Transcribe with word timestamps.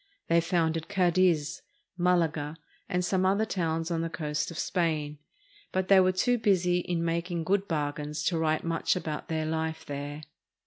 They 0.29 0.41
founded 0.41 0.87
Cadiz, 0.87 1.61
Malaga, 1.95 2.57
and 2.89 3.05
some 3.05 3.23
other 3.23 3.45
towns 3.45 3.91
on 3.91 4.01
the 4.01 4.09
coast 4.09 4.49
of 4.49 4.57
Spain; 4.57 5.19
but 5.71 5.89
they 5.89 5.99
were 5.99 6.11
too 6.11 6.39
busy 6.39 6.79
in 6.79 7.05
making 7.05 7.43
good 7.43 7.67
bargains 7.67 8.23
to 8.23 8.39
write 8.39 8.63
much 8.63 8.95
about 8.95 9.27
their 9.27 9.45
life 9.45 9.85
there. 9.85 10.23